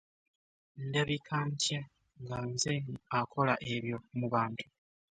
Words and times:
Ndabika 0.87 1.35
ntya 1.49 1.81
nga 2.21 2.37
nze 2.51 2.75
akola 3.19 3.53
ebyo 3.73 3.97
mu 4.17 4.27
bantu! 4.33 4.63